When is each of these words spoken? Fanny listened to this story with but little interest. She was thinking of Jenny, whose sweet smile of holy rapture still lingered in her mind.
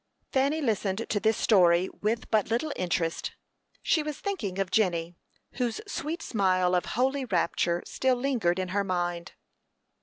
Fanny 0.31 0.61
listened 0.61 1.05
to 1.09 1.19
this 1.19 1.37
story 1.37 1.87
with 2.01 2.31
but 2.31 2.49
little 2.49 2.73
interest. 2.75 3.33
She 3.83 4.01
was 4.01 4.17
thinking 4.19 4.57
of 4.57 4.71
Jenny, 4.71 5.13
whose 5.57 5.79
sweet 5.85 6.23
smile 6.23 6.73
of 6.73 6.85
holy 6.97 7.23
rapture 7.25 7.83
still 7.85 8.15
lingered 8.15 8.57
in 8.57 8.69
her 8.69 8.83
mind. 8.83 9.33